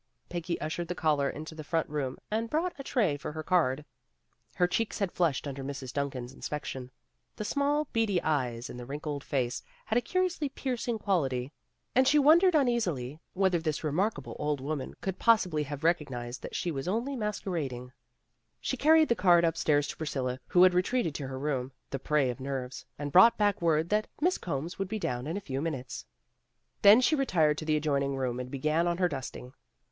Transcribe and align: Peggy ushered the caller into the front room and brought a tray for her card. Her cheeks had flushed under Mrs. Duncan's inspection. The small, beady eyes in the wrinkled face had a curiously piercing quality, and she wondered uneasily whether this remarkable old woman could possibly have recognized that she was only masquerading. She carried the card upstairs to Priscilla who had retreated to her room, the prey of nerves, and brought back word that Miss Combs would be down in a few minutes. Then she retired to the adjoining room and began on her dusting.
Peggy 0.29 0.59
ushered 0.59 0.87
the 0.87 0.95
caller 0.95 1.29
into 1.29 1.53
the 1.53 1.63
front 1.63 1.87
room 1.87 2.17
and 2.31 2.49
brought 2.49 2.73
a 2.79 2.83
tray 2.83 3.17
for 3.17 3.33
her 3.33 3.43
card. 3.43 3.85
Her 4.55 4.65
cheeks 4.65 4.97
had 4.97 5.11
flushed 5.11 5.47
under 5.47 5.63
Mrs. 5.63 5.93
Duncan's 5.93 6.33
inspection. 6.33 6.89
The 7.35 7.45
small, 7.45 7.87
beady 7.93 8.19
eyes 8.23 8.67
in 8.67 8.77
the 8.77 8.85
wrinkled 8.87 9.23
face 9.23 9.61
had 9.85 9.99
a 9.99 10.01
curiously 10.01 10.49
piercing 10.49 10.97
quality, 10.97 11.51
and 11.93 12.07
she 12.07 12.17
wondered 12.17 12.55
uneasily 12.55 13.19
whether 13.33 13.59
this 13.59 13.83
remarkable 13.83 14.35
old 14.39 14.59
woman 14.59 14.95
could 15.01 15.19
possibly 15.19 15.61
have 15.61 15.83
recognized 15.83 16.41
that 16.41 16.55
she 16.55 16.71
was 16.71 16.87
only 16.87 17.15
masquerading. 17.15 17.91
She 18.59 18.77
carried 18.77 19.07
the 19.07 19.13
card 19.13 19.45
upstairs 19.45 19.87
to 19.89 19.97
Priscilla 19.97 20.39
who 20.47 20.63
had 20.63 20.73
retreated 20.73 21.13
to 21.13 21.27
her 21.27 21.37
room, 21.37 21.73
the 21.91 21.99
prey 21.99 22.31
of 22.31 22.39
nerves, 22.39 22.87
and 22.97 23.11
brought 23.11 23.37
back 23.37 23.61
word 23.61 23.89
that 23.89 24.07
Miss 24.19 24.39
Combs 24.39 24.79
would 24.79 24.87
be 24.89 24.97
down 24.97 25.27
in 25.27 25.37
a 25.37 25.41
few 25.41 25.61
minutes. 25.61 26.07
Then 26.81 27.01
she 27.01 27.15
retired 27.15 27.59
to 27.59 27.65
the 27.65 27.77
adjoining 27.77 28.15
room 28.15 28.39
and 28.39 28.49
began 28.49 28.87
on 28.87 28.97
her 28.97 29.07
dusting. 29.07 29.53